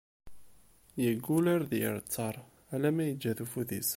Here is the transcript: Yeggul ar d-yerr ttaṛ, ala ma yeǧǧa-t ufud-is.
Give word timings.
Yeggul 1.03 1.45
ar 1.53 1.61
d-yerr 1.69 1.97
ttaṛ, 2.01 2.35
ala 2.73 2.89
ma 2.95 3.03
yeǧǧa-t 3.05 3.43
ufud-is. 3.43 3.89